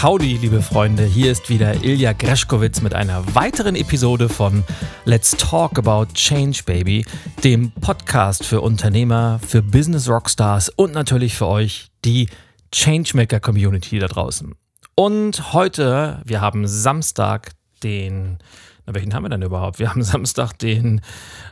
[0.00, 4.62] Howdy, liebe Freunde, hier ist wieder Ilja Greschkowitz mit einer weiteren Episode von
[5.04, 7.04] Let's Talk About Change Baby,
[7.42, 12.28] dem Podcast für Unternehmer, für Business Rockstars und natürlich für euch, die
[12.70, 14.54] Changemaker Community da draußen.
[14.94, 17.50] Und heute, wir haben Samstag,
[17.82, 18.38] den
[18.88, 19.78] na, welchen haben wir denn überhaupt?
[19.78, 21.00] Wir haben Samstag, den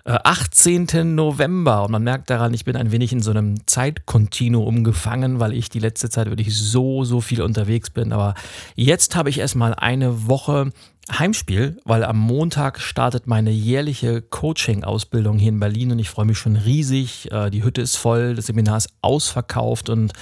[0.05, 1.15] äh, 18.
[1.15, 5.53] November und man merkt daran, ich bin ein wenig in so einem Zeitkontinuum gefangen, weil
[5.53, 8.13] ich die letzte Zeit wirklich so, so viel unterwegs bin.
[8.13, 8.35] Aber
[8.75, 10.71] jetzt habe ich erstmal eine Woche
[11.13, 16.39] Heimspiel, weil am Montag startet meine jährliche Coaching-Ausbildung hier in Berlin und ich freue mich
[16.39, 17.31] schon riesig.
[17.31, 20.13] Äh, die Hütte ist voll, das Seminar ist ausverkauft und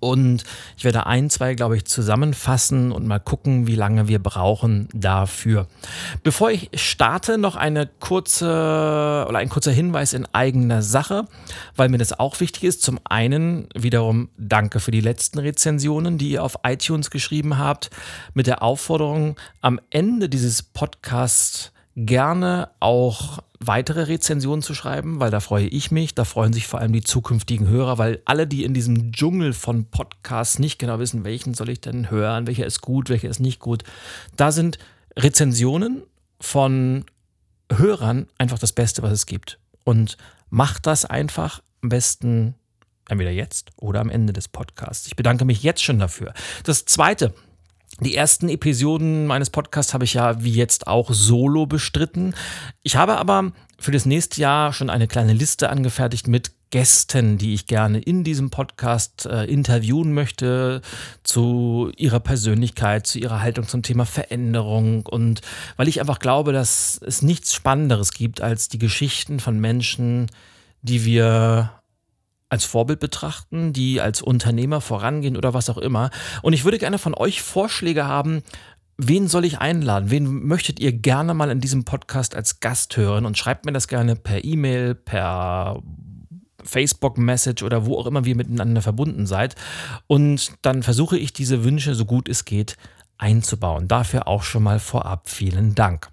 [0.00, 0.44] Und
[0.76, 5.66] ich werde ein, zwei, glaube ich, zusammenfassen und mal gucken, wie lange wir brauchen dafür.
[6.22, 11.26] Bevor ich starte, noch eine kurze oder ein kurzer Hinweis in eigener Sache,
[11.76, 12.82] weil mir das auch wichtig ist.
[12.82, 17.90] Zum einen wiederum danke für die letzten Rezensionen, die ihr auf iTunes geschrieben habt,
[18.34, 21.72] mit der Aufforderung, am Ende dieses Podcasts
[22.06, 26.80] gerne auch weitere Rezensionen zu schreiben, weil da freue ich mich, da freuen sich vor
[26.80, 31.24] allem die zukünftigen Hörer, weil alle, die in diesem Dschungel von Podcasts nicht genau wissen,
[31.24, 33.82] welchen soll ich denn hören, welcher ist gut, welcher ist nicht gut,
[34.36, 34.78] da sind
[35.16, 36.04] Rezensionen
[36.40, 37.04] von
[37.72, 39.58] Hörern einfach das Beste, was es gibt.
[39.82, 40.16] Und
[40.50, 42.54] macht das einfach am besten
[43.08, 45.06] entweder jetzt oder am Ende des Podcasts.
[45.06, 46.32] Ich bedanke mich jetzt schon dafür.
[46.64, 47.34] Das Zweite,
[48.00, 52.34] die ersten Episoden meines Podcasts habe ich ja wie jetzt auch solo bestritten.
[52.82, 57.54] Ich habe aber für das nächste Jahr schon eine kleine Liste angefertigt mit Gästen, die
[57.54, 60.82] ich gerne in diesem Podcast äh, interviewen möchte,
[61.22, 65.40] zu ihrer Persönlichkeit, zu ihrer Haltung zum Thema Veränderung und
[65.76, 70.26] weil ich einfach glaube, dass es nichts Spannenderes gibt als die Geschichten von Menschen,
[70.82, 71.77] die wir
[72.48, 76.10] als Vorbild betrachten, die als Unternehmer vorangehen oder was auch immer.
[76.42, 78.42] Und ich würde gerne von euch Vorschläge haben,
[78.96, 80.10] wen soll ich einladen?
[80.10, 83.26] Wen möchtet ihr gerne mal in diesem Podcast als Gast hören?
[83.26, 85.82] Und schreibt mir das gerne per E-Mail, per
[86.64, 89.54] Facebook-Message oder wo auch immer wir miteinander verbunden seid.
[90.06, 92.76] Und dann versuche ich diese Wünsche so gut es geht
[93.18, 93.88] einzubauen.
[93.88, 96.08] Dafür auch schon mal vorab vielen Dank.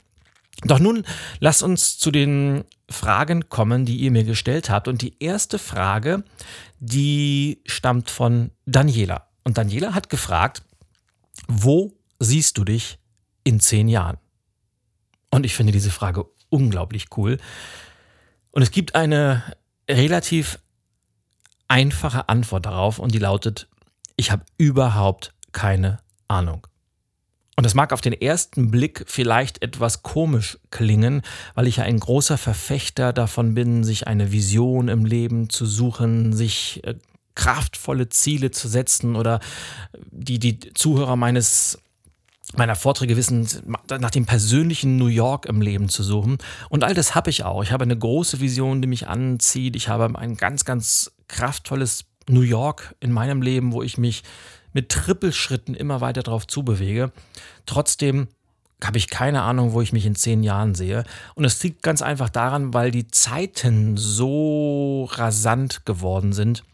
[0.64, 1.06] Doch nun
[1.40, 4.88] lasst uns zu den Fragen kommen, die ihr mir gestellt habt.
[4.88, 6.24] Und die erste Frage,
[6.80, 9.28] die stammt von Daniela.
[9.44, 10.64] Und Daniela hat gefragt,
[11.47, 13.00] wo siehst du dich
[13.44, 14.18] in zehn Jahren?
[15.29, 17.38] Und ich finde diese Frage unglaublich cool.
[18.52, 19.44] Und es gibt eine
[19.90, 20.59] relativ
[21.68, 23.68] einfache Antwort darauf und die lautet,
[24.16, 26.66] ich habe überhaupt keine Ahnung.
[27.55, 31.22] Und das mag auf den ersten Blick vielleicht etwas komisch klingen,
[31.53, 36.34] weil ich ja ein großer Verfechter davon bin, sich eine Vision im Leben zu suchen,
[36.34, 36.96] sich äh,
[37.34, 39.40] kraftvolle Ziele zu setzen oder
[40.11, 41.79] die, die Zuhörer meines
[42.55, 43.47] meiner Vorträge wissen,
[43.99, 46.37] nach dem persönlichen New York im Leben zu suchen.
[46.69, 47.63] Und all das habe ich auch.
[47.63, 49.75] Ich habe eine große Vision, die mich anzieht.
[49.75, 54.23] Ich habe ein ganz, ganz kraftvolles New York in meinem Leben, wo ich mich
[54.76, 57.14] mit Trippelschritten immer weiter drauf zubewege.
[57.66, 58.28] Trotzdem
[58.84, 61.06] habe ich keine Ahnung, wo ich mich in zehn Jahren sehe.
[61.34, 66.66] Und es liegt ganz einfach daran, weil die Zeiten so rasant geworden sind,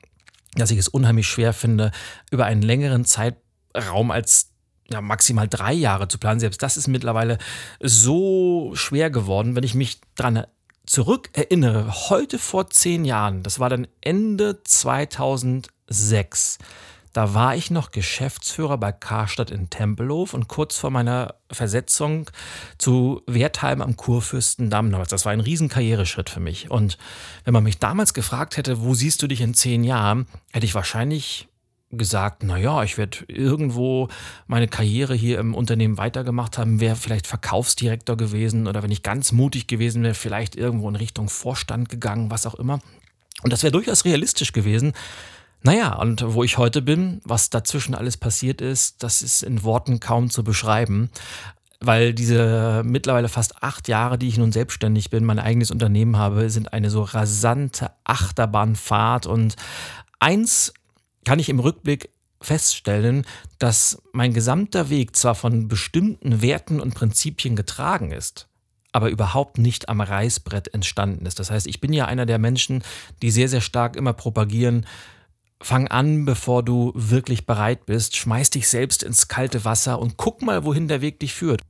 [0.56, 1.92] dass ich es unheimlich schwer finde,
[2.32, 4.50] über einen längeren Zeitraum als
[4.90, 6.40] ja, maximal drei Jahre zu planen.
[6.40, 7.38] Selbst das ist mittlerweile
[7.80, 10.48] so schwer geworden, wenn ich mich daran
[10.88, 12.10] zurückerinnere.
[12.10, 16.58] Heute vor zehn Jahren, das war dann Ende 2006
[17.14, 22.30] da war ich noch Geschäftsführer bei Karstadt in Tempelhof und kurz vor meiner Versetzung
[22.78, 24.92] zu Wertheim am Kurfürstendamm.
[25.10, 26.72] Das war ein riesen Karriereschritt für mich.
[26.72, 26.98] Und
[27.44, 30.76] wenn man mich damals gefragt hätte, wo siehst du dich in zehn Jahren, hätte ich
[30.76, 31.50] wahrscheinlich
[31.92, 34.08] gesagt, naja, ich werde irgendwo
[34.48, 39.34] meine Karriere hier im Unternehmen weitergemacht haben, wäre vielleicht Verkaufsdirektor gewesen oder wenn ich ganz
[39.34, 42.80] mutig gewesen wäre, vielleicht irgendwo in Richtung Vorstand gegangen, was auch immer.
[43.44, 44.94] Und das wäre durchaus realistisch gewesen.
[45.64, 50.00] Naja, und wo ich heute bin, was dazwischen alles passiert ist, das ist in Worten
[50.00, 51.10] kaum zu beschreiben.
[51.80, 56.50] Weil diese mittlerweile fast acht Jahre, die ich nun selbstständig bin, mein eigenes Unternehmen habe,
[56.50, 59.26] sind eine so rasante Achterbahnfahrt.
[59.26, 59.56] Und
[60.20, 60.74] eins
[61.26, 62.10] kann ich im Rückblick
[62.40, 63.26] feststellen,
[63.60, 68.48] dass mein gesamter Weg zwar von bestimmten Werten und Prinzipien getragen ist,
[68.92, 71.40] aber überhaupt nicht am Reißbrett entstanden ist.
[71.40, 72.84] Das heißt, ich bin ja einer der Menschen,
[73.22, 74.86] die sehr, sehr stark immer propagieren,
[75.62, 78.18] Fang an, bevor du wirklich bereit bist.
[78.18, 81.62] Schmeiß dich selbst ins kalte Wasser und guck mal, wohin der Weg dich führt.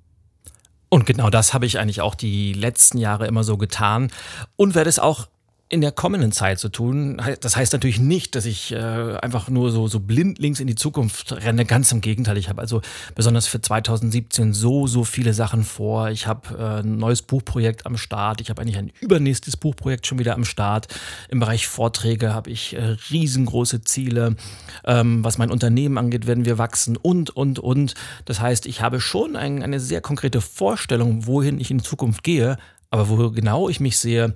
[0.90, 4.12] Und genau das habe ich eigentlich auch die letzten Jahre immer so getan
[4.58, 5.28] und werde es auch
[5.72, 7.22] in der kommenden Zeit zu tun.
[7.40, 11.32] Das heißt natürlich nicht, dass ich äh, einfach nur so, so blindlings in die Zukunft
[11.32, 11.64] renne.
[11.64, 12.38] Ganz im Gegenteil.
[12.38, 12.82] Ich habe also
[13.16, 16.10] besonders für 2017 so, so viele Sachen vor.
[16.10, 18.42] Ich habe äh, ein neues Buchprojekt am Start.
[18.42, 20.90] Ich habe eigentlich ein übernächstes Buchprojekt schon wieder am Start.
[21.30, 24.36] Im Bereich Vorträge habe ich äh, riesengroße Ziele.
[24.84, 27.94] Ähm, was mein Unternehmen angeht, werden wir wachsen und, und, und.
[28.26, 32.58] Das heißt, ich habe schon ein, eine sehr konkrete Vorstellung, wohin ich in Zukunft gehe.
[32.90, 34.36] Aber wo genau ich mich sehe,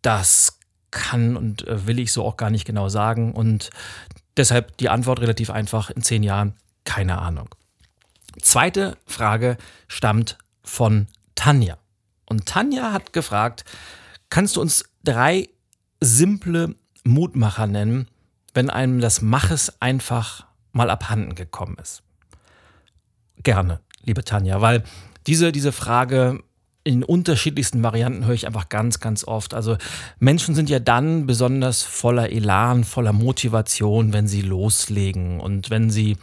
[0.00, 0.60] das
[0.90, 3.32] kann und äh, will ich so auch gar nicht genau sagen.
[3.32, 3.70] Und
[4.36, 6.54] deshalb die Antwort relativ einfach, in zehn Jahren
[6.84, 7.54] keine Ahnung.
[8.40, 9.56] Zweite Frage
[9.88, 11.78] stammt von Tanja.
[12.26, 13.64] Und Tanja hat gefragt,
[14.30, 15.48] kannst du uns drei
[16.00, 16.74] simple
[17.04, 18.08] Mutmacher nennen,
[18.52, 22.02] wenn einem das Maches einfach mal abhanden gekommen ist?
[23.42, 24.82] Gerne, liebe Tanja, weil
[25.26, 26.42] diese, diese Frage
[26.86, 29.54] in unterschiedlichsten Varianten höre ich einfach ganz, ganz oft.
[29.54, 29.76] Also
[30.20, 36.16] Menschen sind ja dann besonders voller Elan, voller Motivation, wenn sie loslegen und wenn sie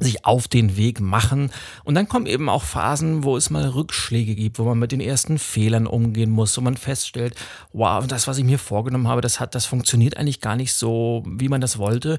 [0.00, 1.50] sich auf den Weg machen.
[1.84, 5.00] Und dann kommen eben auch Phasen, wo es mal Rückschläge gibt, wo man mit den
[5.00, 7.34] ersten Fehlern umgehen muss, wo man feststellt,
[7.72, 11.22] wow, das, was ich mir vorgenommen habe, das hat, das funktioniert eigentlich gar nicht so,
[11.26, 12.18] wie man das wollte.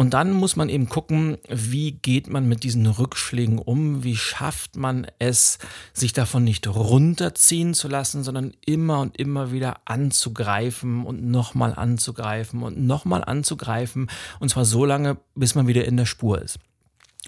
[0.00, 4.02] Und dann muss man eben gucken, wie geht man mit diesen Rückschlägen um?
[4.02, 5.58] Wie schafft man es,
[5.92, 12.62] sich davon nicht runterziehen zu lassen, sondern immer und immer wieder anzugreifen und nochmal anzugreifen
[12.62, 14.08] und nochmal anzugreifen.
[14.38, 16.58] Und zwar so lange, bis man wieder in der Spur ist.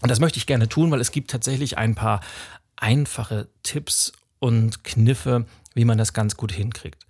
[0.03, 2.21] Und das möchte ich gerne tun, weil es gibt tatsächlich ein paar
[2.77, 7.07] einfache Tipps und Kniffe, wie man das ganz gut hinkriegt.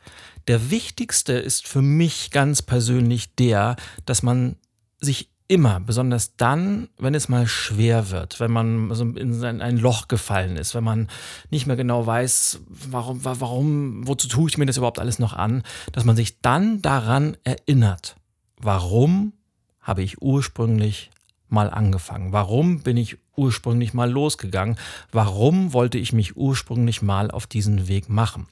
[0.47, 4.56] Der wichtigste ist für mich ganz persönlich der, dass man
[5.00, 10.08] sich immer, besonders dann, wenn es mal schwer wird, wenn man so in ein Loch
[10.08, 11.08] gefallen ist, wenn man
[11.51, 15.63] nicht mehr genau weiß, warum, warum, wozu tue ich mir das überhaupt alles noch an,
[15.93, 18.17] dass man sich dann daran erinnert,
[18.56, 19.32] warum
[19.81, 21.11] habe ich ursprünglich
[21.53, 22.32] mal angefangen?
[22.32, 24.77] Warum bin ich ursprünglich mal losgegangen?
[25.11, 28.47] Warum wollte ich mich ursprünglich mal auf diesen Weg machen?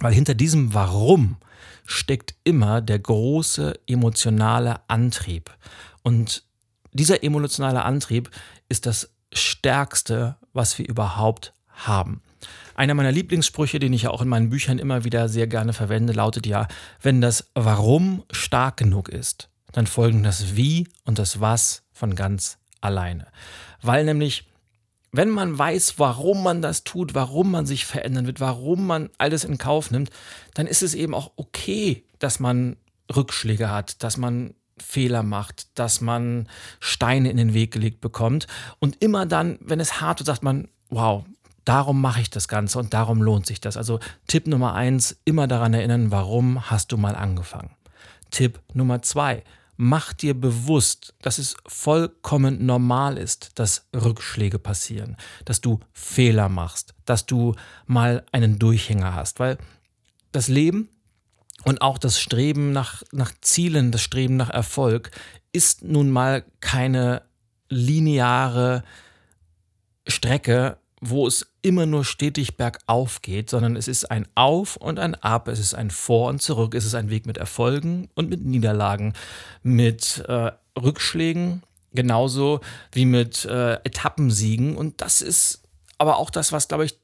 [0.00, 1.36] Weil hinter diesem Warum
[1.86, 5.54] steckt immer der große emotionale Antrieb.
[6.02, 6.44] Und
[6.92, 8.30] dieser emotionale Antrieb
[8.68, 12.22] ist das Stärkste, was wir überhaupt haben.
[12.74, 16.12] Einer meiner Lieblingssprüche, den ich ja auch in meinen Büchern immer wieder sehr gerne verwende,
[16.12, 16.68] lautet ja,
[17.00, 22.58] wenn das Warum stark genug ist, dann folgen das Wie und das Was von ganz
[22.82, 23.26] alleine.
[23.80, 24.44] Weil nämlich,
[25.12, 29.44] wenn man weiß, warum man das tut, warum man sich verändern wird, warum man alles
[29.44, 30.10] in Kauf nimmt,
[30.54, 32.76] dann ist es eben auch okay, dass man
[33.14, 36.48] Rückschläge hat, dass man Fehler macht, dass man
[36.80, 38.46] Steine in den Weg gelegt bekommt.
[38.78, 41.24] Und immer dann, wenn es hart wird, sagt man, wow,
[41.64, 43.78] darum mache ich das Ganze und darum lohnt sich das.
[43.78, 47.70] Also Tipp Nummer eins, immer daran erinnern, warum hast du mal angefangen.
[48.30, 49.44] Tipp Nummer zwei,
[49.76, 56.94] mach dir bewusst, dass es vollkommen normal ist, dass Rückschläge passieren, dass du Fehler machst,
[57.04, 57.54] dass du
[57.86, 59.58] mal einen Durchhänger hast, weil
[60.32, 60.88] das Leben
[61.64, 65.10] und auch das Streben nach, nach Zielen, das Streben nach Erfolg
[65.52, 67.22] ist nun mal keine
[67.68, 68.84] lineare
[70.06, 70.78] Strecke,
[71.10, 75.48] wo es immer nur stetig bergauf geht, sondern es ist ein Auf und ein Ab,
[75.48, 79.14] es ist ein Vor und Zurück, es ist ein Weg mit Erfolgen und mit Niederlagen,
[79.62, 82.60] mit äh, Rückschlägen, genauso
[82.92, 84.76] wie mit äh, Etappensiegen.
[84.76, 85.62] Und das ist
[85.98, 86.98] aber auch das, was, glaube ich,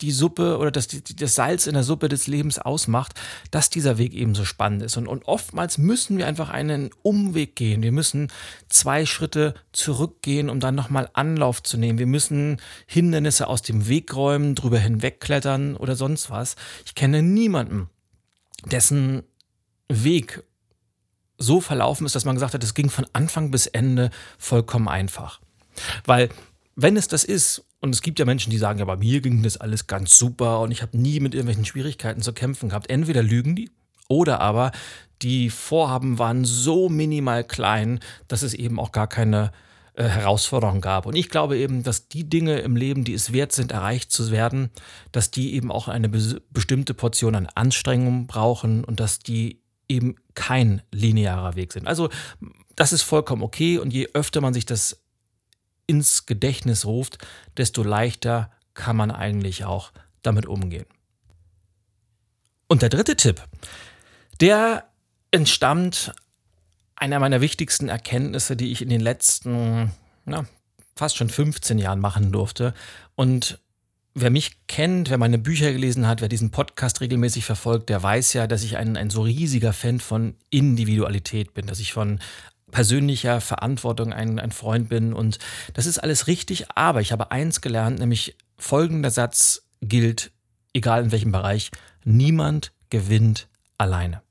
[0.00, 3.14] die Suppe oder das, das Salz in der Suppe des Lebens ausmacht,
[3.50, 4.96] dass dieser Weg eben so spannend ist.
[4.96, 7.82] Und, und oftmals müssen wir einfach einen Umweg gehen.
[7.82, 8.28] Wir müssen
[8.68, 11.98] zwei Schritte zurückgehen, um dann nochmal Anlauf zu nehmen.
[11.98, 16.56] Wir müssen Hindernisse aus dem Weg räumen, drüber hinwegklettern oder sonst was.
[16.84, 17.88] Ich kenne niemanden,
[18.70, 19.22] dessen
[19.88, 20.42] Weg
[21.38, 25.40] so verlaufen ist, dass man gesagt hat, es ging von Anfang bis Ende vollkommen einfach.
[26.04, 26.28] Weil
[26.76, 29.42] wenn es das ist, und es gibt ja Menschen, die sagen, ja, bei mir ging
[29.42, 32.90] das alles ganz super und ich habe nie mit irgendwelchen Schwierigkeiten zu kämpfen gehabt.
[32.90, 33.70] Entweder lügen die
[34.08, 34.72] oder aber
[35.22, 39.52] die Vorhaben waren so minimal klein, dass es eben auch gar keine
[39.94, 41.06] äh, Herausforderung gab.
[41.06, 44.30] Und ich glaube eben, dass die Dinge im Leben, die es wert sind, erreicht zu
[44.30, 44.70] werden,
[45.12, 50.16] dass die eben auch eine be bestimmte Portion an Anstrengung brauchen und dass die eben
[50.34, 51.86] kein linearer Weg sind.
[51.86, 52.10] Also
[52.76, 55.02] das ist vollkommen okay und je öfter man sich das
[55.90, 57.18] ins Gedächtnis ruft,
[57.56, 59.90] desto leichter kann man eigentlich auch
[60.22, 60.86] damit umgehen.
[62.68, 63.42] Und der dritte Tipp,
[64.40, 64.88] der
[65.32, 66.14] entstammt
[66.94, 69.90] einer meiner wichtigsten Erkenntnisse, die ich in den letzten
[70.24, 70.44] na,
[70.94, 72.72] fast schon 15 Jahren machen durfte.
[73.16, 73.58] Und
[74.14, 78.34] wer mich kennt, wer meine Bücher gelesen hat, wer diesen Podcast regelmäßig verfolgt, der weiß
[78.34, 82.20] ja, dass ich ein, ein so riesiger Fan von Individualität bin, dass ich von
[82.70, 85.12] persönlicher Verantwortung ein, ein Freund bin.
[85.12, 85.38] Und
[85.74, 90.32] das ist alles richtig, aber ich habe eins gelernt, nämlich folgender Satz gilt,
[90.74, 91.70] egal in welchem Bereich,
[92.04, 93.48] niemand gewinnt
[93.78, 94.22] alleine.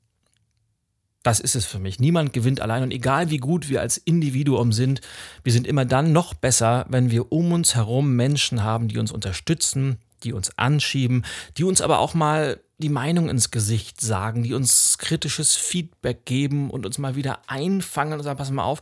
[1.22, 2.00] Das ist es für mich.
[2.00, 5.02] Niemand gewinnt allein und egal wie gut wir als Individuum sind,
[5.44, 9.12] wir sind immer dann noch besser, wenn wir um uns herum Menschen haben, die uns
[9.12, 11.24] unterstützen, die uns anschieben,
[11.56, 16.70] die uns aber auch mal die Meinung ins Gesicht sagen, die uns kritisches Feedback geben
[16.70, 18.80] und uns mal wieder einfangen und sagen, pass mal auf,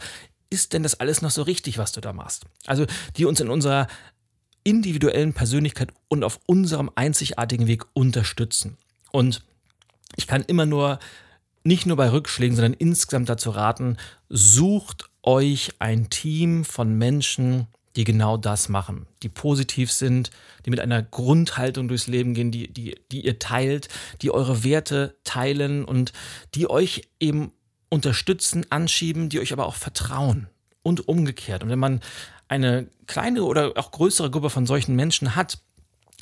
[0.50, 2.44] ist denn das alles noch so richtig, was du da machst?
[2.66, 3.88] Also die uns in unserer
[4.64, 8.76] individuellen Persönlichkeit und auf unserem einzigartigen Weg unterstützen.
[9.10, 9.42] Und
[10.16, 10.98] ich kann immer nur,
[11.64, 13.96] nicht nur bei Rückschlägen, sondern insgesamt dazu raten,
[14.28, 17.66] sucht euch ein Team von Menschen,
[17.98, 20.30] die genau das machen, die positiv sind,
[20.64, 23.88] die mit einer Grundhaltung durchs Leben gehen, die, die, die ihr teilt,
[24.22, 26.12] die eure Werte teilen und
[26.54, 27.50] die euch eben
[27.88, 30.46] unterstützen, anschieben, die euch aber auch vertrauen
[30.84, 31.64] und umgekehrt.
[31.64, 32.00] Und wenn man
[32.46, 35.58] eine kleine oder auch größere Gruppe von solchen Menschen hat,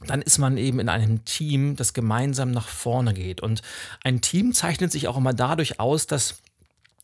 [0.07, 3.43] dann ist man eben in einem Team, das gemeinsam nach vorne geht.
[3.43, 3.61] Und
[4.03, 6.37] ein Team zeichnet sich auch immer dadurch aus, dass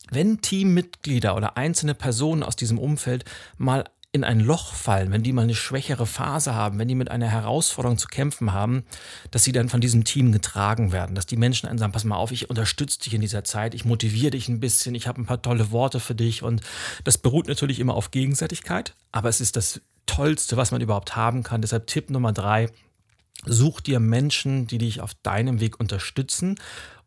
[0.09, 3.25] wenn Teammitglieder oder einzelne Personen aus diesem Umfeld
[3.57, 7.09] mal in ein Loch fallen, wenn die mal eine schwächere Phase haben, wenn die mit
[7.09, 8.83] einer Herausforderung zu kämpfen haben,
[9.31, 12.17] dass sie dann von diesem Team getragen werden, dass die Menschen dann sagen, pass mal
[12.17, 15.25] auf, ich unterstütze dich in dieser Zeit, ich motiviere dich ein bisschen, ich habe ein
[15.25, 16.61] paar tolle Worte für dich und
[17.03, 21.41] das beruht natürlich immer auf Gegenseitigkeit, aber es ist das Tollste, was man überhaupt haben
[21.41, 21.63] kann.
[21.63, 22.69] Deshalb Tipp Nummer drei,
[23.45, 26.59] such dir Menschen, die dich auf deinem Weg unterstützen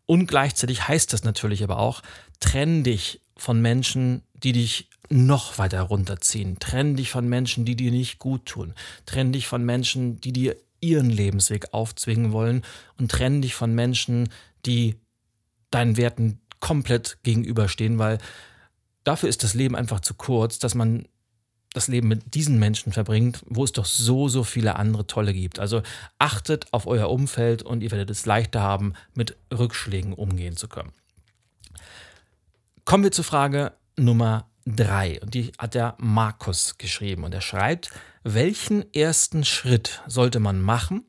[0.07, 2.03] und gleichzeitig heißt das natürlich aber auch,
[2.41, 6.59] trenn dich von Menschen, die dich noch weiter runterziehen.
[6.59, 8.75] Trenn dich von Menschen, die dir nicht gut tun.
[9.07, 12.63] Trenn dich von Menschen, die dir ihren Lebensweg aufzwingen wollen.
[12.99, 14.29] Und trenn dich von Menschen,
[14.67, 14.97] die
[15.71, 18.19] deinen Werten komplett gegenüberstehen, weil
[19.05, 21.07] dafür ist das Leben einfach zu kurz, dass man
[21.73, 25.59] das Leben mit diesen Menschen verbringt, wo es doch so, so viele andere tolle gibt.
[25.59, 25.83] Also
[26.19, 30.93] achtet auf euer Umfeld und ihr werdet es leichter haben, mit Rückschlägen umgehen zu können.
[32.87, 35.21] Kommen wir zur Frage Nummer 3.
[35.23, 37.25] Und die hat der Markus geschrieben.
[37.25, 37.91] Und er schreibt,
[38.25, 41.05] welchen ersten Schritt sollte man machen,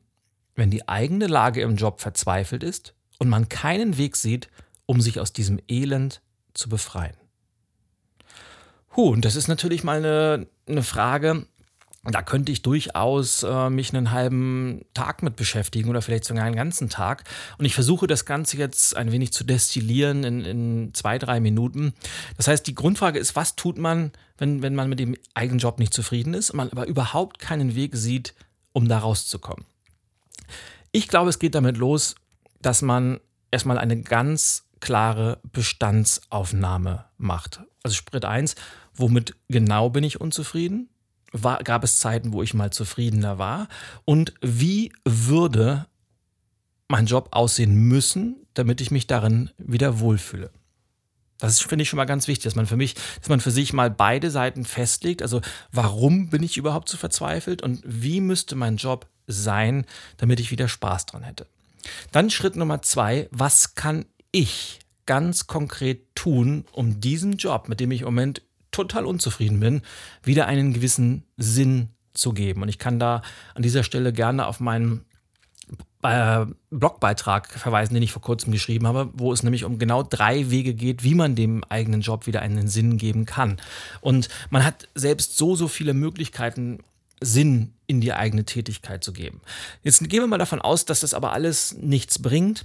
[0.54, 4.48] wenn die eigene Lage im Job verzweifelt ist und man keinen Weg sieht,
[4.86, 6.22] um sich aus diesem Elend
[6.54, 7.16] zu befreien?
[8.96, 11.46] Huh, und das ist natürlich mal eine, eine Frage,
[12.04, 16.56] da könnte ich durchaus äh, mich einen halben Tag mit beschäftigen oder vielleicht sogar einen
[16.56, 17.24] ganzen Tag.
[17.58, 21.92] Und ich versuche das Ganze jetzt ein wenig zu destillieren in, in zwei, drei Minuten.
[22.36, 25.78] Das heißt, die Grundfrage ist, was tut man, wenn, wenn man mit dem eigenen Job
[25.78, 28.34] nicht zufrieden ist und man aber überhaupt keinen Weg sieht,
[28.72, 29.64] um da rauszukommen?
[30.92, 32.14] Ich glaube, es geht damit los,
[32.62, 37.60] dass man erstmal eine ganz klare Bestandsaufnahme macht.
[37.82, 38.54] Also Sprit 1,
[38.94, 40.88] womit genau bin ich unzufrieden?
[41.32, 43.68] War, gab es Zeiten, wo ich mal zufriedener war?
[44.04, 45.86] Und wie würde
[46.88, 50.50] mein Job aussehen müssen, damit ich mich darin wieder wohlfühle?
[51.38, 53.72] Das finde ich schon mal ganz wichtig, dass man für mich, dass man für sich
[53.72, 55.22] mal beide Seiten festlegt.
[55.22, 60.50] Also warum bin ich überhaupt so verzweifelt und wie müsste mein Job sein, damit ich
[60.50, 61.46] wieder Spaß dran hätte.
[62.10, 67.90] Dann Schritt Nummer zwei, was kann ich ganz konkret tun, um diesem Job, mit dem
[67.92, 69.82] ich im Moment total unzufrieden bin,
[70.22, 72.62] wieder einen gewissen Sinn zu geben.
[72.62, 73.22] Und ich kann da
[73.54, 75.04] an dieser Stelle gerne auf meinen
[76.02, 80.50] äh, Blogbeitrag verweisen, den ich vor kurzem geschrieben habe, wo es nämlich um genau drei
[80.50, 83.60] Wege geht, wie man dem eigenen Job wieder einen Sinn geben kann.
[84.00, 86.80] Und man hat selbst so, so viele Möglichkeiten,
[87.20, 89.40] Sinn in die eigene Tätigkeit zu geben.
[89.82, 92.64] Jetzt gehen wir mal davon aus, dass das aber alles nichts bringt.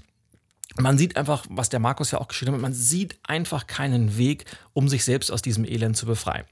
[0.78, 4.46] Man sieht einfach, was der Markus ja auch geschrieben hat, man sieht einfach keinen Weg,
[4.74, 6.46] um sich selbst aus diesem Elend zu befreien.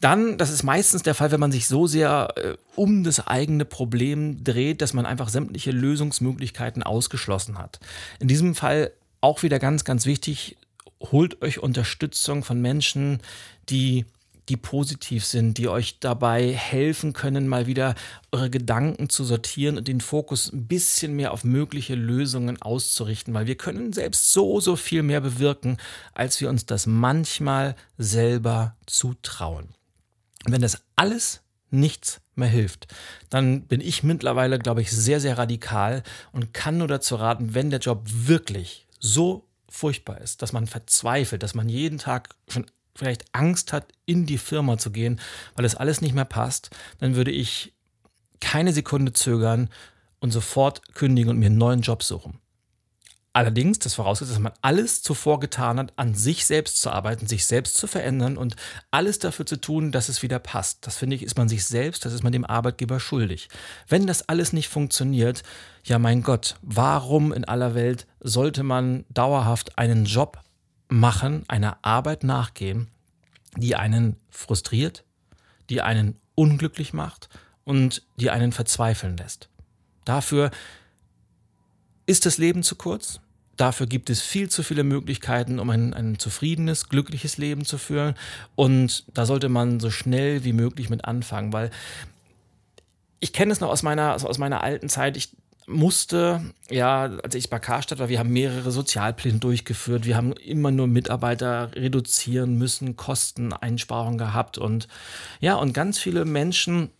[0.00, 3.64] Dann, das ist meistens der Fall, wenn man sich so sehr äh, um das eigene
[3.64, 7.78] Problem dreht, dass man einfach sämtliche Lösungsmöglichkeiten ausgeschlossen hat.
[8.18, 8.90] In diesem Fall
[9.20, 10.56] auch wieder ganz, ganz wichtig,
[11.00, 13.20] holt euch Unterstützung von Menschen,
[13.68, 14.04] die
[14.48, 17.94] die positiv sind, die euch dabei helfen können, mal wieder
[18.32, 23.46] eure Gedanken zu sortieren und den Fokus ein bisschen mehr auf mögliche Lösungen auszurichten, weil
[23.46, 25.76] wir können selbst so, so viel mehr bewirken,
[26.12, 29.74] als wir uns das manchmal selber zutrauen.
[30.44, 32.88] Wenn das alles nichts mehr hilft,
[33.30, 37.70] dann bin ich mittlerweile, glaube ich, sehr, sehr radikal und kann nur dazu raten, wenn
[37.70, 43.24] der Job wirklich so furchtbar ist, dass man verzweifelt, dass man jeden Tag schon vielleicht
[43.32, 45.20] Angst hat, in die Firma zu gehen,
[45.54, 47.72] weil es alles nicht mehr passt, dann würde ich
[48.40, 49.70] keine Sekunde zögern
[50.20, 52.38] und sofort kündigen und mir einen neuen Job suchen.
[53.34, 57.46] Allerdings, das vorausgesetzt, dass man alles zuvor getan hat, an sich selbst zu arbeiten, sich
[57.46, 58.56] selbst zu verändern und
[58.90, 60.86] alles dafür zu tun, dass es wieder passt.
[60.86, 63.48] Das finde ich, ist man sich selbst, das ist man dem Arbeitgeber schuldig.
[63.88, 65.42] Wenn das alles nicht funktioniert,
[65.82, 70.38] ja mein Gott, warum in aller Welt sollte man dauerhaft einen Job
[70.92, 72.88] machen, einer Arbeit nachgehen,
[73.56, 75.04] die einen frustriert,
[75.70, 77.28] die einen unglücklich macht
[77.64, 79.48] und die einen verzweifeln lässt.
[80.04, 80.50] Dafür
[82.06, 83.20] ist das Leben zu kurz.
[83.56, 88.14] Dafür gibt es viel zu viele Möglichkeiten, um ein, ein zufriedenes, glückliches Leben zu führen.
[88.54, 91.70] Und da sollte man so schnell wie möglich mit anfangen, weil
[93.20, 95.16] ich kenne es noch aus meiner, aus meiner alten Zeit.
[95.16, 95.30] Ich
[95.66, 100.70] musste, ja, als ich bei Karstadt war, wir haben mehrere Sozialpläne durchgeführt, wir haben immer
[100.70, 104.88] nur Mitarbeiter reduzieren müssen, Kosteneinsparungen gehabt und
[105.40, 106.90] ja, und ganz viele Menschen,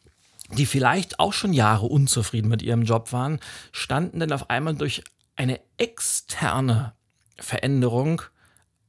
[0.57, 3.41] die vielleicht auch schon Jahre unzufrieden mit ihrem Job waren,
[3.73, 5.03] standen dann auf einmal durch
[5.37, 6.93] eine externe
[7.39, 8.23] Veränderung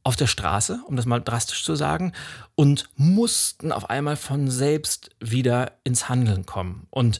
[0.03, 2.11] auf der Straße, um das mal drastisch zu sagen,
[2.55, 6.87] und mussten auf einmal von selbst wieder ins Handeln kommen.
[6.89, 7.19] Und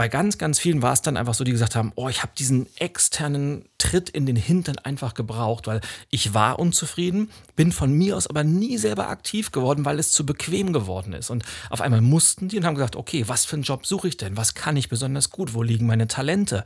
[0.00, 2.32] bei ganz, ganz vielen war es dann einfach so, die gesagt haben, oh, ich habe
[2.34, 8.16] diesen externen Tritt in den Hintern einfach gebraucht, weil ich war unzufrieden, bin von mir
[8.16, 11.28] aus aber nie selber aktiv geworden, weil es zu bequem geworden ist.
[11.28, 14.16] Und auf einmal mussten die und haben gesagt, okay, was für einen Job suche ich
[14.16, 14.38] denn?
[14.38, 15.52] Was kann ich besonders gut?
[15.52, 16.64] Wo liegen meine Talente?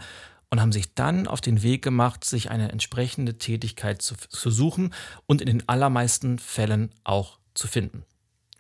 [0.48, 4.94] Und haben sich dann auf den Weg gemacht, sich eine entsprechende Tätigkeit zu, zu suchen
[5.26, 8.04] und in den allermeisten Fällen auch zu finden.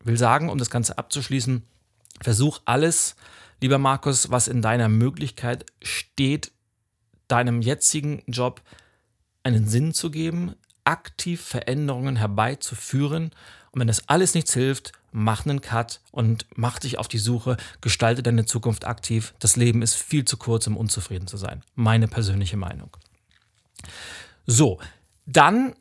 [0.00, 1.62] Ich will sagen, um das Ganze abzuschließen,
[2.20, 3.14] versuch alles,
[3.64, 6.52] lieber Markus, was in deiner Möglichkeit steht,
[7.28, 8.60] deinem jetzigen Job
[9.42, 13.30] einen Sinn zu geben, aktiv Veränderungen herbeizuführen.
[13.70, 17.56] Und wenn das alles nichts hilft, mach einen Cut und mach dich auf die Suche,
[17.80, 19.32] gestalte deine Zukunft aktiv.
[19.38, 21.62] Das Leben ist viel zu kurz, um unzufrieden zu sein.
[21.74, 22.94] Meine persönliche Meinung.
[24.44, 24.78] So,
[25.24, 25.74] dann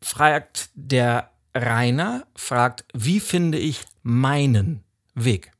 [0.00, 4.82] fragt der Rainer, fragt, wie finde ich meinen
[5.14, 5.52] Weg?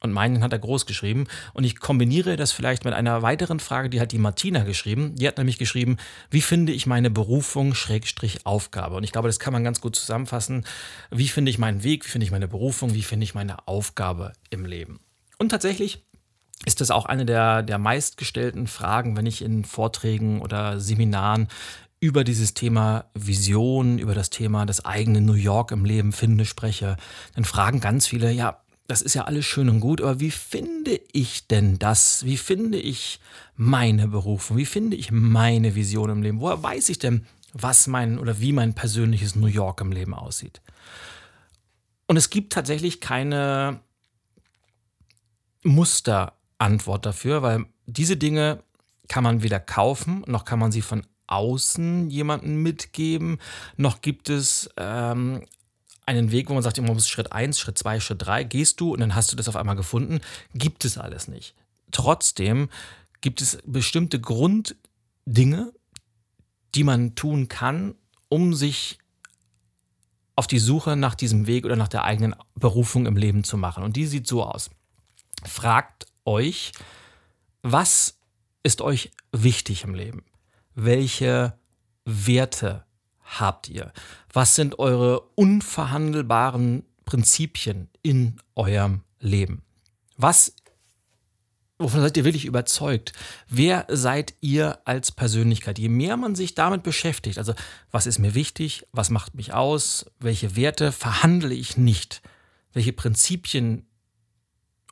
[0.00, 1.26] Und meinen hat er groß geschrieben.
[1.54, 5.14] Und ich kombiniere das vielleicht mit einer weiteren Frage, die hat die Martina geschrieben.
[5.16, 5.96] Die hat nämlich geschrieben,
[6.30, 8.96] wie finde ich meine Berufung, Schrägstrich Aufgabe?
[8.96, 10.64] Und ich glaube, das kann man ganz gut zusammenfassen.
[11.10, 14.32] Wie finde ich meinen Weg, wie finde ich meine Berufung, wie finde ich meine Aufgabe
[14.50, 15.00] im Leben?
[15.38, 16.04] Und tatsächlich
[16.64, 21.48] ist das auch eine der, der meistgestellten Fragen, wenn ich in Vorträgen oder Seminaren
[22.00, 26.96] über dieses Thema Vision, über das Thema des eigenen New York im Leben finde, spreche,
[27.34, 30.98] dann fragen ganz viele, ja, das ist ja alles schön und gut, aber wie finde
[31.12, 32.24] ich denn das?
[32.24, 33.20] Wie finde ich
[33.54, 34.56] meine Berufung?
[34.56, 36.40] Wie finde ich meine Vision im Leben?
[36.40, 40.62] Woher weiß ich denn, was mein oder wie mein persönliches New York im Leben aussieht?
[42.06, 43.80] Und es gibt tatsächlich keine
[45.64, 48.62] Musterantwort dafür, weil diese Dinge
[49.06, 53.38] kann man weder kaufen, noch kann man sie von außen jemandem mitgeben,
[53.76, 55.44] noch gibt es ähm,
[56.08, 58.92] einen Weg, wo man sagt, man muss Schritt 1, Schritt 2, Schritt 3, gehst du
[58.94, 60.20] und dann hast du das auf einmal gefunden,
[60.54, 61.54] gibt es alles nicht.
[61.92, 62.70] Trotzdem
[63.20, 65.72] gibt es bestimmte Grunddinge,
[66.74, 67.94] die man tun kann,
[68.30, 68.98] um sich
[70.34, 73.84] auf die Suche nach diesem Weg oder nach der eigenen Berufung im Leben zu machen.
[73.84, 74.70] Und die sieht so aus.
[75.44, 76.72] Fragt euch,
[77.62, 78.18] was
[78.62, 80.24] ist euch wichtig im Leben?
[80.74, 81.58] Welche
[82.04, 82.84] Werte
[83.28, 83.92] habt ihr?
[84.32, 89.62] Was sind eure unverhandelbaren Prinzipien in eurem Leben?
[90.16, 90.54] Was
[91.80, 93.12] Wovon seid ihr wirklich überzeugt?
[93.48, 95.78] Wer seid ihr als Persönlichkeit?
[95.78, 97.54] Je mehr man sich damit beschäftigt, also
[97.92, 102.20] was ist mir wichtig, was macht mich aus, welche Werte verhandle ich nicht,
[102.72, 103.86] welche Prinzipien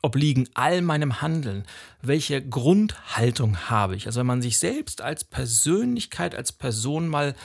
[0.01, 1.65] obliegen all meinem Handeln,
[2.01, 4.05] welche Grundhaltung habe ich?
[4.05, 7.35] Also wenn man sich selbst als Persönlichkeit, als Person mal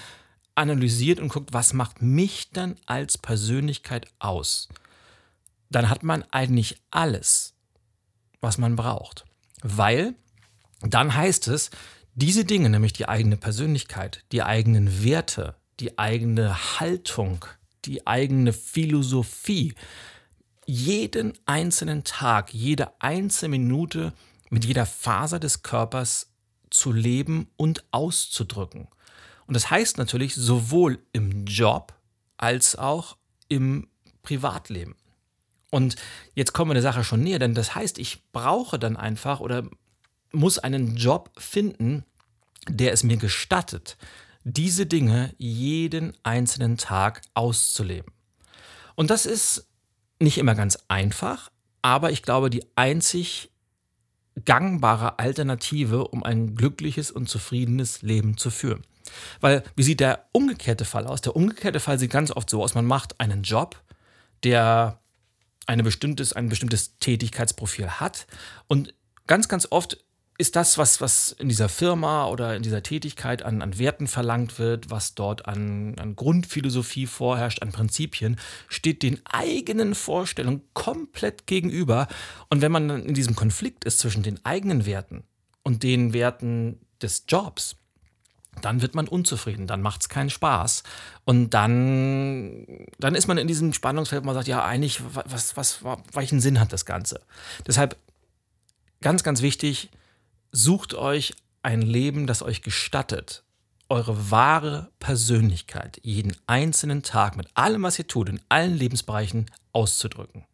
[0.54, 4.68] analysiert und guckt, was macht mich dann als Persönlichkeit aus,
[5.70, 7.54] dann hat man eigentlich alles,
[8.40, 9.24] was man braucht.
[9.62, 10.14] Weil
[10.82, 11.70] dann heißt es,
[12.14, 17.44] diese Dinge, nämlich die eigene Persönlichkeit, die eigenen Werte, die eigene Haltung,
[17.84, 19.74] die eigene Philosophie,
[20.66, 24.12] jeden einzelnen Tag, jede einzelne Minute
[24.50, 26.28] mit jeder Faser des Körpers
[26.70, 28.88] zu leben und auszudrücken.
[29.46, 31.94] Und das heißt natürlich sowohl im Job
[32.36, 33.16] als auch
[33.48, 33.88] im
[34.22, 34.96] Privatleben.
[35.70, 35.96] Und
[36.34, 39.64] jetzt kommen wir der Sache schon näher, denn das heißt, ich brauche dann einfach oder
[40.32, 42.04] muss einen Job finden,
[42.68, 43.96] der es mir gestattet,
[44.44, 48.12] diese Dinge jeden einzelnen Tag auszuleben.
[48.94, 49.68] Und das ist
[50.18, 51.50] nicht immer ganz einfach,
[51.80, 53.50] aber ich glaube, die einzig
[54.44, 58.82] gangbare Alternative, um ein glückliches und zufriedenes Leben zu führen.
[59.40, 61.20] Weil, wie sieht der umgekehrte Fall aus?
[61.20, 63.80] Der umgekehrte Fall sieht ganz oft so aus, man macht einen Job,
[64.44, 65.00] der
[65.66, 68.26] eine bestimmtes, ein bestimmtes Tätigkeitsprofil hat.
[68.66, 68.94] Und
[69.26, 69.98] ganz, ganz oft
[70.38, 74.58] ist das, was, was in dieser Firma oder in dieser Tätigkeit an, an Werten verlangt
[74.58, 78.36] wird, was dort an, an Grundphilosophie vorherrscht, an Prinzipien,
[78.68, 82.08] steht den eigenen Vorstellungen komplett gegenüber.
[82.48, 85.24] Und wenn man in diesem Konflikt ist zwischen den eigenen Werten
[85.62, 87.76] und den Werten des Jobs,
[88.60, 90.82] dann wird man unzufrieden, dann macht es keinen Spaß.
[91.24, 92.66] Und dann,
[92.98, 95.80] dann ist man in diesem Spannungsfeld, wo man sagt, ja, eigentlich, was, was,
[96.12, 97.20] welchen Sinn hat das Ganze?
[97.66, 97.96] Deshalb
[99.00, 99.90] ganz, ganz wichtig,
[100.52, 103.42] sucht euch ein Leben, das euch gestattet,
[103.88, 110.44] eure wahre Persönlichkeit jeden einzelnen Tag mit allem, was ihr tut, in allen Lebensbereichen auszudrücken.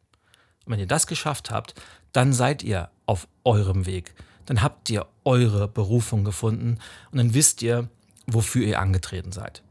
[0.64, 1.74] Und wenn ihr das geschafft habt,
[2.12, 4.14] dann seid ihr auf eurem Weg
[4.48, 6.78] dann habt ihr eure Berufung gefunden
[7.12, 7.88] und dann wisst ihr,
[8.26, 9.62] wofür ihr angetreten seid.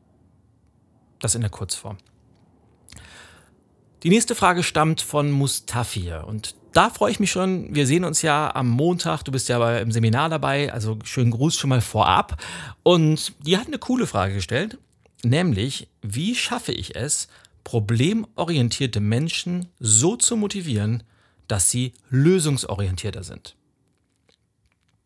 [1.17, 1.97] Das in der Kurzform.
[4.03, 7.73] Die nächste Frage stammt von Mustafir und da freue ich mich schon.
[7.73, 9.23] Wir sehen uns ja am Montag.
[9.23, 12.39] Du bist ja im Seminar dabei, also schönen Gruß schon mal vorab.
[12.83, 14.77] Und die hat eine coole Frage gestellt,
[15.23, 17.29] nämlich, wie schaffe ich es,
[17.63, 21.01] problemorientierte Menschen so zu motivieren,
[21.47, 23.55] dass sie lösungsorientierter sind?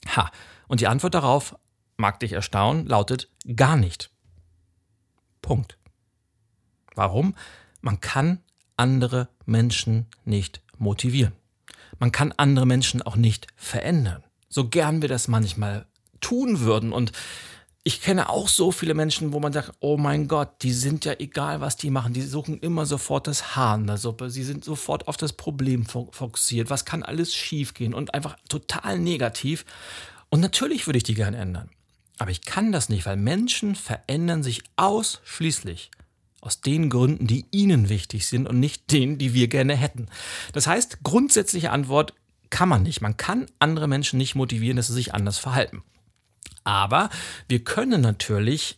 [0.08, 0.32] Ha,
[0.68, 1.56] und die Antwort darauf,
[1.98, 4.10] mag dich erstaunen, lautet gar nicht.
[5.42, 5.78] Punkt.
[6.96, 7.36] Warum?
[7.82, 8.40] Man kann
[8.78, 11.34] andere Menschen nicht motivieren.
[12.00, 14.24] Man kann andere Menschen auch nicht verändern.
[14.50, 15.86] So gern wir das manchmal
[16.20, 16.94] tun würden.
[16.94, 17.12] Und
[17.84, 21.13] ich kenne auch so viele Menschen, wo man sagt, oh mein Gott, die sind ja
[21.17, 24.63] egal, was die machen, die suchen immer sofort das Haar in der Suppe, sie sind
[24.63, 29.65] sofort auf das Problem fokussiert, was kann alles schiefgehen und einfach total negativ.
[30.30, 31.70] Und natürlich würde ich die gern ändern.
[32.20, 35.89] Aber ich kann das nicht, weil Menschen verändern sich ausschließlich
[36.39, 40.08] aus den Gründen, die ihnen wichtig sind und nicht denen, die wir gerne hätten.
[40.54, 42.13] Das heißt, grundsätzliche Antwort
[42.52, 43.02] kann man nicht.
[43.02, 45.84] Man kann andere Menschen nicht motivieren, dass sie sich anders verhalten.
[46.63, 47.10] Aber
[47.47, 48.78] wir können natürlich,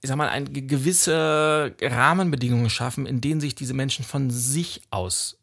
[0.00, 5.38] ich sag mal, eine gewisse Rahmenbedingungen schaffen, in denen sich diese Menschen von sich aus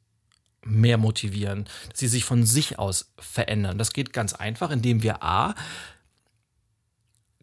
[0.63, 3.77] mehr motivieren, dass sie sich von sich aus verändern.
[3.77, 5.55] Das geht ganz einfach, indem wir A,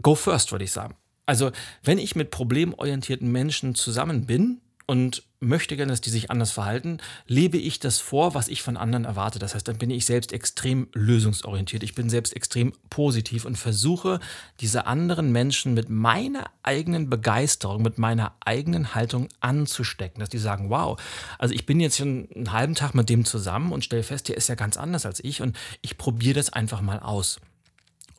[0.01, 0.97] go first, würde ich sagen.
[1.27, 1.51] Also,
[1.83, 6.97] wenn ich mit problemorientierten Menschen zusammen bin, und möchte gerne, dass die sich anders verhalten,
[7.27, 9.39] lebe ich das vor, was ich von anderen erwarte.
[9.39, 11.83] Das heißt, dann bin ich selbst extrem lösungsorientiert.
[11.83, 14.19] Ich bin selbst extrem positiv und versuche,
[14.61, 20.21] diese anderen Menschen mit meiner eigenen Begeisterung, mit meiner eigenen Haltung anzustecken.
[20.21, 20.99] Dass die sagen, wow,
[21.39, 24.39] also ich bin jetzt schon einen halben Tag mit dem zusammen und stelle fest, der
[24.39, 27.41] ist ja ganz anders als ich und ich probiere das einfach mal aus.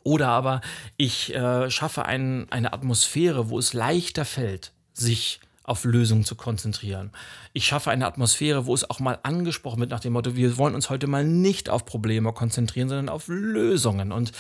[0.04, 0.62] Oder aber
[0.98, 7.12] ich äh, schaffe ein, eine Atmosphäre, wo es leichter fällt, sich auf Lösungen zu konzentrieren.
[7.54, 10.76] Ich schaffe eine Atmosphäre, wo es auch mal angesprochen wird nach dem Motto, wir wollen
[10.76, 14.12] uns heute mal nicht auf Probleme konzentrieren, sondern auf Lösungen.
[14.12, 14.32] Und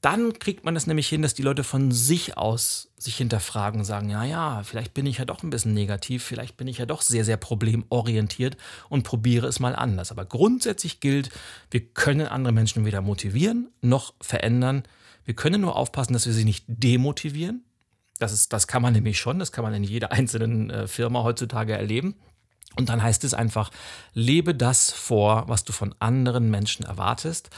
[0.00, 4.08] dann kriegt man es nämlich hin, dass die Leute von sich aus sich hinterfragen, sagen,
[4.08, 7.02] ja, ja, vielleicht bin ich ja doch ein bisschen negativ, vielleicht bin ich ja doch
[7.02, 8.56] sehr, sehr problemorientiert
[8.88, 10.10] und probiere es mal anders.
[10.10, 11.30] Aber grundsätzlich gilt,
[11.70, 14.84] wir können andere Menschen weder motivieren noch verändern.
[15.24, 17.64] Wir können nur aufpassen, dass wir sie nicht demotivieren.
[18.20, 21.24] Das, ist, das kann man nämlich schon, das kann man in jeder einzelnen äh, Firma
[21.24, 22.14] heutzutage erleben.
[22.76, 23.70] Und dann heißt es einfach,
[24.14, 27.50] lebe das vor, was du von anderen Menschen erwartest.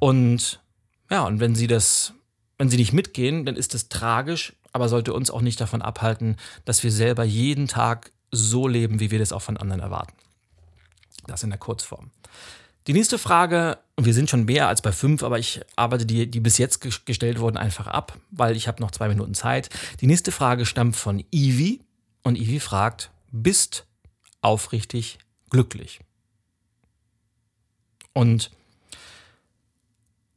[0.00, 0.60] Und
[1.08, 2.14] ja, und wenn sie das,
[2.58, 6.36] wenn sie nicht mitgehen, dann ist das tragisch, aber sollte uns auch nicht davon abhalten,
[6.64, 10.14] dass wir selber jeden Tag so leben, wie wir das auch von anderen erwarten.
[11.26, 12.10] Das in der Kurzform.
[12.86, 16.30] Die nächste Frage, und wir sind schon mehr als bei fünf, aber ich arbeite die,
[16.30, 19.70] die bis jetzt gestellt wurden, einfach ab, weil ich habe noch zwei Minuten Zeit.
[20.00, 21.80] Die nächste Frage stammt von Ivi
[22.22, 23.86] und Ivi fragt, bist
[24.40, 25.18] aufrichtig
[25.50, 26.00] glücklich?
[28.12, 28.52] Und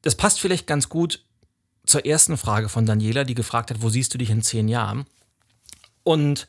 [0.01, 1.23] das passt vielleicht ganz gut
[1.85, 5.05] zur ersten Frage von Daniela, die gefragt hat, wo siehst du dich in zehn Jahren?
[6.03, 6.47] Und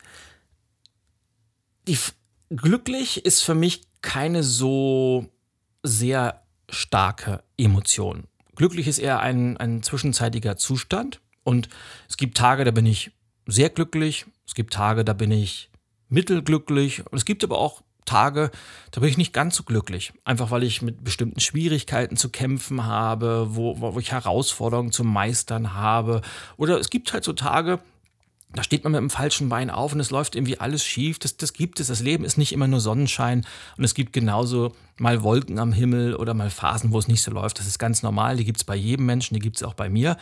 [1.87, 1.97] die
[2.49, 5.29] glücklich ist für mich keine so
[5.83, 8.25] sehr starke Emotion.
[8.55, 11.21] Glücklich ist eher ein, ein zwischenzeitiger Zustand.
[11.43, 11.69] Und
[12.07, 13.11] es gibt Tage, da bin ich
[13.47, 14.25] sehr glücklich.
[14.45, 15.69] Es gibt Tage, da bin ich
[16.09, 17.05] mittelglücklich.
[17.07, 18.51] Und es gibt aber auch Tage,
[18.91, 20.13] da bin ich nicht ganz so glücklich.
[20.25, 25.73] Einfach weil ich mit bestimmten Schwierigkeiten zu kämpfen habe, wo, wo ich Herausforderungen zu meistern
[25.73, 26.21] habe.
[26.57, 27.79] Oder es gibt halt so Tage,
[28.53, 31.19] da steht man mit dem falschen Bein auf und es läuft irgendwie alles schief.
[31.19, 31.87] Das, das gibt es.
[31.87, 33.45] Das Leben ist nicht immer nur Sonnenschein
[33.77, 37.31] und es gibt genauso mal Wolken am Himmel oder mal Phasen, wo es nicht so
[37.31, 37.59] läuft.
[37.59, 38.37] Das ist ganz normal.
[38.37, 40.17] Die gibt es bei jedem Menschen, die gibt es auch bei mir.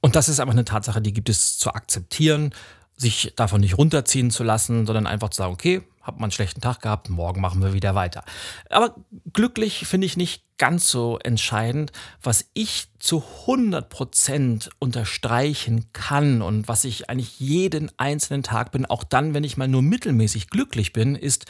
[0.00, 2.52] Und das ist einfach eine Tatsache, die gibt es zu akzeptieren,
[2.96, 6.60] sich davon nicht runterziehen zu lassen, sondern einfach zu sagen, okay, hab mal einen schlechten
[6.60, 8.24] Tag gehabt, morgen machen wir wieder weiter.
[8.70, 8.96] Aber
[9.32, 11.92] glücklich finde ich nicht ganz so entscheidend.
[12.22, 19.04] Was ich zu 100% unterstreichen kann und was ich eigentlich jeden einzelnen Tag bin, auch
[19.04, 21.46] dann, wenn ich mal nur mittelmäßig glücklich bin, ist,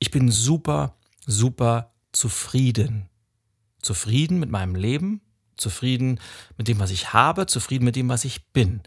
[0.00, 3.08] ich bin super, super zufrieden.
[3.80, 5.20] Zufrieden mit meinem Leben,
[5.56, 6.20] zufrieden
[6.56, 8.80] mit dem, was ich habe, zufrieden mit dem, was ich bin.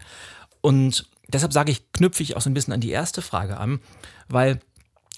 [0.60, 3.80] Und deshalb sage ich, knüpfe ich auch so ein bisschen an die erste Frage an,
[4.28, 4.60] weil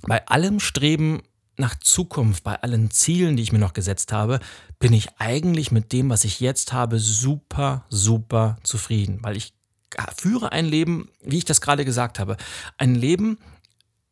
[0.03, 1.23] bei allem Streben
[1.57, 4.39] nach Zukunft, bei allen Zielen, die ich mir noch gesetzt habe,
[4.79, 9.53] bin ich eigentlich mit dem, was ich jetzt habe, super, super zufrieden, weil ich
[10.17, 12.37] führe ein Leben, wie ich das gerade gesagt habe,
[12.77, 13.39] ein Leben,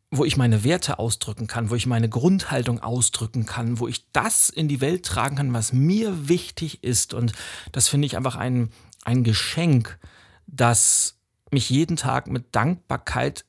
[0.09, 4.49] wo ich meine Werte ausdrücken kann, wo ich meine Grundhaltung ausdrücken kann, wo ich das
[4.49, 7.13] in die Welt tragen kann, was mir wichtig ist.
[7.13, 7.33] Und
[7.73, 8.71] das finde ich einfach ein,
[9.03, 9.99] ein Geschenk,
[10.47, 11.16] das
[11.51, 13.45] mich jeden Tag mit Dankbarkeit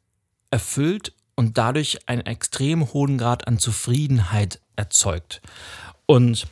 [0.50, 5.40] erfüllt und dadurch einen extrem hohen Grad an Zufriedenheit erzeugt.
[6.06, 6.46] Und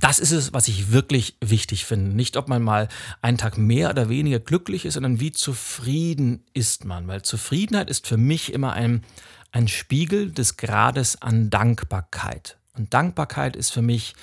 [0.00, 2.14] das ist es, was ich wirklich wichtig finde.
[2.14, 2.88] Nicht, ob man mal
[3.22, 7.08] einen Tag mehr oder weniger glücklich ist, sondern wie zufrieden ist man.
[7.08, 9.04] Weil Zufriedenheit ist für mich immer ein,
[9.50, 12.58] ein Spiegel des Grades an Dankbarkeit.
[12.76, 14.14] Und Dankbarkeit ist für mich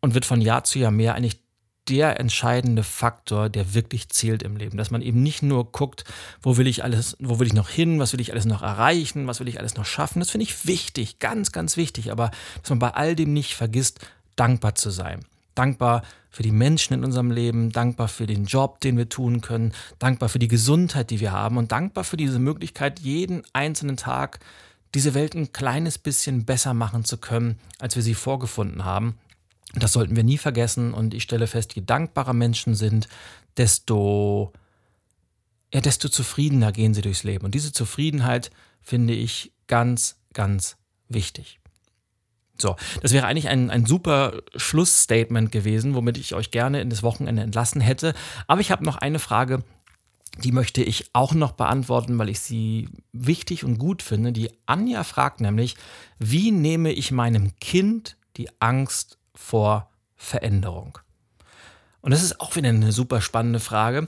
[0.00, 1.40] und wird von Jahr zu Jahr mehr eigentlich
[1.88, 4.76] der entscheidende Faktor, der wirklich zählt im Leben.
[4.76, 6.04] Dass man eben nicht nur guckt,
[6.42, 9.26] wo will ich alles, wo will ich noch hin, was will ich alles noch erreichen,
[9.26, 10.20] was will ich alles noch schaffen.
[10.20, 12.10] Das finde ich wichtig, ganz, ganz wichtig.
[12.10, 14.00] Aber dass man bei all dem nicht vergisst,
[14.36, 15.24] dankbar zu sein.
[15.54, 19.72] Dankbar für die Menschen in unserem Leben, dankbar für den Job, den wir tun können,
[19.98, 24.40] dankbar für die Gesundheit, die wir haben und dankbar für diese Möglichkeit, jeden einzelnen Tag
[24.94, 29.18] diese Welt ein kleines bisschen besser machen zu können, als wir sie vorgefunden haben.
[29.74, 33.08] Das sollten wir nie vergessen und ich stelle fest, je dankbarer Menschen sind,
[33.56, 34.52] desto,
[35.72, 37.44] ja, desto zufriedener gehen sie durchs Leben.
[37.44, 38.50] Und diese Zufriedenheit
[38.80, 40.76] finde ich ganz, ganz
[41.08, 41.58] wichtig.
[42.58, 47.02] So, das wäre eigentlich ein, ein super Schlussstatement gewesen, womit ich euch gerne in das
[47.02, 48.14] Wochenende entlassen hätte.
[48.46, 49.62] Aber ich habe noch eine Frage,
[50.42, 54.32] die möchte ich auch noch beantworten, weil ich sie wichtig und gut finde.
[54.32, 55.76] Die Anja fragt nämlich,
[56.18, 60.98] wie nehme ich meinem Kind die Angst vor Veränderung?
[62.00, 64.06] Und das ist auch wieder eine super spannende Frage.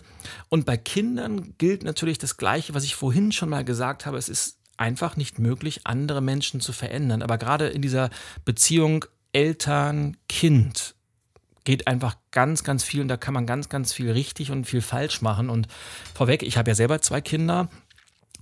[0.49, 4.19] Und bei Kindern gilt natürlich das Gleiche, was ich vorhin schon mal gesagt habe.
[4.19, 7.23] Es ist einfach nicht möglich, andere Menschen zu verändern.
[7.23, 8.11] Aber gerade in dieser
[8.45, 10.95] Beziehung Eltern-Kind
[11.65, 14.81] geht einfach ganz, ganz viel und da kann man ganz, ganz viel richtig und viel
[14.81, 15.51] falsch machen.
[15.51, 15.69] Und
[16.15, 17.69] vorweg, ich habe ja selber zwei Kinder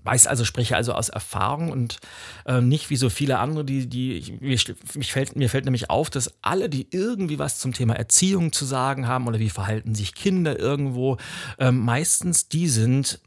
[0.07, 1.99] weiß also, spreche also aus Erfahrung und
[2.47, 4.59] äh, nicht wie so viele andere, die, die, mir,
[4.95, 8.65] mich fällt, mir fällt nämlich auf, dass alle, die irgendwie was zum Thema Erziehung zu
[8.65, 11.19] sagen haben oder wie verhalten sich Kinder irgendwo,
[11.59, 13.21] äh, meistens die sind,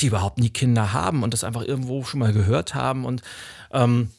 [0.00, 3.22] die überhaupt nie Kinder haben und das einfach irgendwo schon mal gehört haben und
[3.72, 4.10] ähm,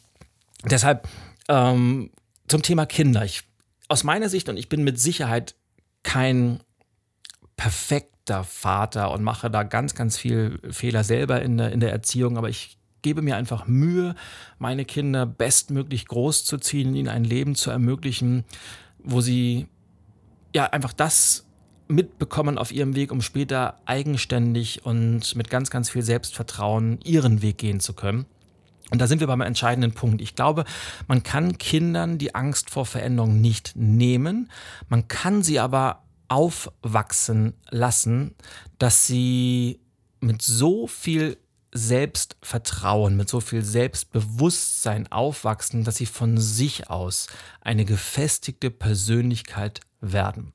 [0.65, 1.08] deshalb
[1.47, 2.10] ähm,
[2.47, 3.23] zum Thema Kinder.
[3.25, 3.43] Ich,
[3.88, 5.56] aus meiner Sicht, und ich bin mit Sicherheit
[6.03, 6.62] kein
[8.28, 12.38] perfekter Vater und mache da ganz, ganz viel Fehler selber in der, in der Erziehung,
[12.38, 14.16] aber ich gebe mir einfach Mühe,
[14.60, 18.44] meine Kinder bestmöglich großzuziehen, ihnen ein Leben zu ermöglichen,
[19.00, 19.68] wo sie
[20.54, 21.46] ja einfach das
[21.88, 27.60] mitbekommen auf ihrem Weg, um später eigenständig und mit ganz, ganz viel Selbstvertrauen ihren Weg
[27.60, 28.26] gehen zu können.
[28.92, 30.22] Und da sind wir beim entscheidenden Punkt.
[30.22, 30.66] Ich glaube,
[31.08, 34.50] man kann Kindern die Angst vor Veränderung nicht nehmen.
[34.90, 38.36] Man kann sie aber aufwachsen lassen,
[38.80, 39.80] dass sie
[40.20, 41.38] mit so viel
[41.74, 47.28] Selbstvertrauen, mit so viel Selbstbewusstsein aufwachsen, dass sie von sich aus
[47.62, 50.54] eine gefestigte Persönlichkeit werden.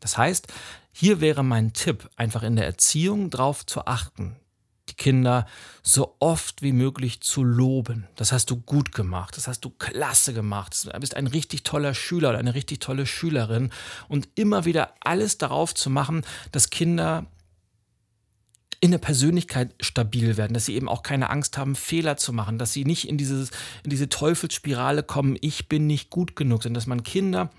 [0.00, 0.48] Das heißt,
[0.92, 4.36] hier wäre mein Tipp, einfach in der Erziehung darauf zu achten,
[4.96, 5.46] Kinder
[5.82, 8.06] so oft wie möglich zu loben.
[8.16, 11.94] Das hast du gut gemacht, das hast du klasse gemacht, du bist ein richtig toller
[11.94, 13.70] Schüler oder eine richtig tolle Schülerin
[14.08, 17.26] und immer wieder alles darauf zu machen, dass Kinder
[18.80, 22.58] in der Persönlichkeit stabil werden, dass sie eben auch keine Angst haben, Fehler zu machen,
[22.58, 23.50] dass sie nicht in, dieses,
[23.84, 27.50] in diese Teufelsspirale kommen, ich bin nicht gut genug, sondern dass man Kinder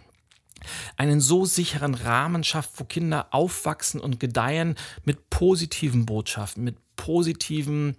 [0.98, 7.98] einen so sicheren Rahmen schafft, wo Kinder aufwachsen und gedeihen mit positiven Botschaften, mit positiven,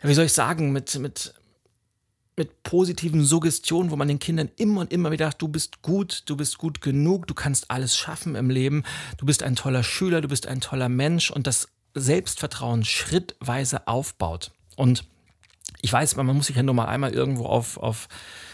[0.00, 1.34] wie soll ich sagen, mit, mit,
[2.36, 6.22] mit positiven Suggestionen, wo man den Kindern immer und immer wieder sagt, du bist gut,
[6.26, 8.84] du bist gut genug, du kannst alles schaffen im Leben,
[9.16, 14.52] du bist ein toller Schüler, du bist ein toller Mensch und das Selbstvertrauen schrittweise aufbaut.
[14.76, 15.04] Und
[15.82, 18.06] ich weiß, man muss sich ja nur mal einmal irgendwo auf, auf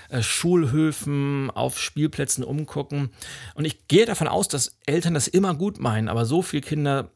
[0.08, 3.10] äh, Schulhöfen, auf Spielplätzen umgucken.
[3.54, 7.10] Und ich gehe davon aus, dass Eltern das immer gut meinen, aber so viele Kinder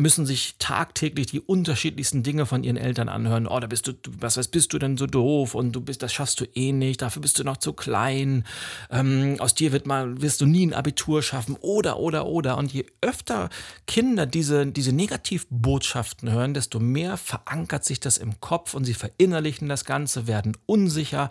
[0.00, 3.46] müssen sich tagtäglich die unterschiedlichsten Dinge von ihren Eltern anhören.
[3.46, 6.12] Oh, da bist du, was, was bist du denn so doof und du bist, das
[6.12, 8.44] schaffst du eh nicht, dafür bist du noch zu klein,
[8.90, 12.58] ähm, aus dir wird mal, wirst du nie ein Abitur schaffen oder, oder, oder.
[12.58, 13.50] Und je öfter
[13.86, 19.68] Kinder diese, diese Negativbotschaften hören, desto mehr verankert sich das im Kopf und sie verinnerlichen
[19.68, 21.30] das Ganze, werden unsicher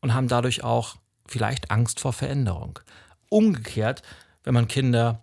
[0.00, 2.78] und haben dadurch auch vielleicht Angst vor Veränderung.
[3.28, 4.02] Umgekehrt,
[4.44, 5.22] wenn man Kinder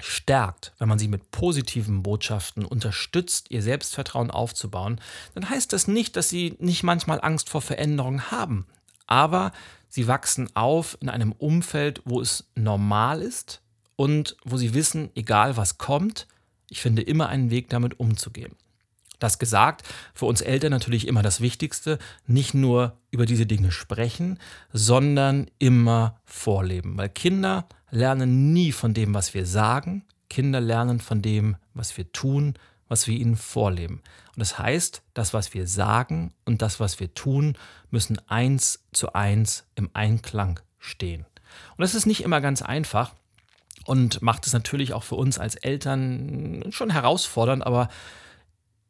[0.00, 5.00] stärkt, wenn man sie mit positiven Botschaften unterstützt, ihr Selbstvertrauen aufzubauen,
[5.34, 8.66] dann heißt das nicht, dass sie nicht manchmal Angst vor Veränderung haben.
[9.06, 9.52] Aber
[9.88, 13.62] sie wachsen auf in einem Umfeld, wo es normal ist
[13.96, 16.26] und wo sie wissen, egal was kommt,
[16.70, 18.54] ich finde immer einen Weg damit umzugehen.
[19.18, 19.82] Das gesagt,
[20.14, 24.38] für uns Eltern natürlich immer das Wichtigste, nicht nur über diese Dinge sprechen,
[24.72, 26.96] sondern immer vorleben.
[26.96, 32.12] Weil Kinder lernen nie von dem, was wir sagen, Kinder lernen von dem, was wir
[32.12, 32.54] tun,
[32.88, 34.02] was wir ihnen vorleben.
[34.34, 37.56] Und das heißt, das, was wir sagen und das, was wir tun,
[37.90, 41.26] müssen eins zu eins im Einklang stehen.
[41.76, 43.14] Und das ist nicht immer ganz einfach
[43.84, 47.88] und macht es natürlich auch für uns als Eltern schon herausfordernd, aber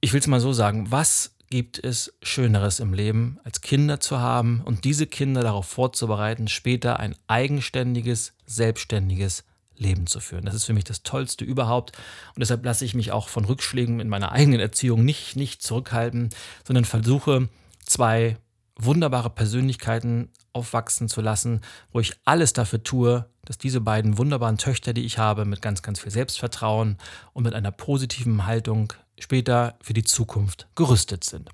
[0.00, 4.18] ich will es mal so sagen, was gibt es Schöneres im Leben, als Kinder zu
[4.18, 9.44] haben und diese Kinder darauf vorzubereiten, später ein eigenständiges, selbstständiges
[9.76, 10.44] Leben zu führen.
[10.44, 11.96] Das ist für mich das Tollste überhaupt.
[12.34, 16.30] Und deshalb lasse ich mich auch von Rückschlägen in meiner eigenen Erziehung nicht, nicht zurückhalten,
[16.66, 17.48] sondern versuche,
[17.84, 18.36] zwei
[18.76, 24.92] wunderbare Persönlichkeiten aufwachsen zu lassen, wo ich alles dafür tue, dass diese beiden wunderbaren Töchter,
[24.92, 26.98] die ich habe, mit ganz, ganz viel Selbstvertrauen
[27.32, 31.50] und mit einer positiven Haltung später für die Zukunft gerüstet sind.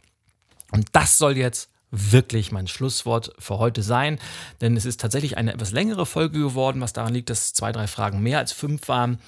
[0.72, 4.18] Und das soll jetzt wirklich mein Schlusswort für heute sein,
[4.60, 7.86] denn es ist tatsächlich eine etwas längere Folge geworden, was daran liegt, dass zwei, drei
[7.86, 9.18] Fragen mehr als fünf waren.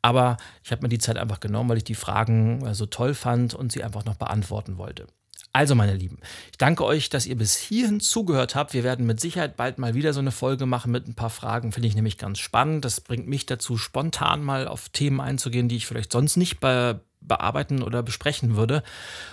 [0.00, 3.14] Aber ich habe mir die Zeit einfach genommen, weil ich die Fragen äh, so toll
[3.14, 5.06] fand und sie einfach noch beantworten wollte.
[5.52, 6.18] Also, meine Lieben,
[6.50, 8.74] ich danke euch, dass ihr bis hierhin zugehört habt.
[8.74, 11.70] Wir werden mit Sicherheit bald mal wieder so eine Folge machen mit ein paar Fragen.
[11.70, 12.84] Finde ich nämlich ganz spannend.
[12.84, 16.98] Das bringt mich dazu, spontan mal auf Themen einzugehen, die ich vielleicht sonst nicht bei
[17.26, 18.82] bearbeiten oder besprechen würde.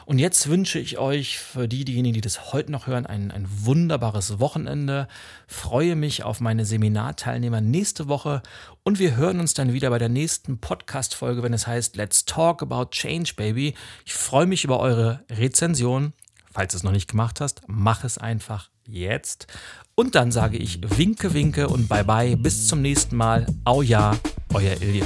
[0.05, 3.47] Und jetzt wünsche ich euch für die, diejenigen, die das heute noch hören, ein, ein
[3.49, 5.07] wunderbares Wochenende.
[5.47, 8.41] Freue mich auf meine Seminarteilnehmer nächste Woche
[8.83, 12.61] und wir hören uns dann wieder bei der nächsten Podcast-Folge, wenn es heißt Let's Talk
[12.63, 13.75] About Change, Baby.
[14.05, 16.13] Ich freue mich über eure Rezension.
[16.51, 19.47] Falls du es noch nicht gemacht hast, mach es einfach jetzt.
[19.95, 22.37] Und dann sage ich Winke, Winke und Bye Bye.
[22.37, 23.45] Bis zum nächsten Mal.
[23.63, 24.17] Au ja,
[24.53, 25.05] euer Ilja.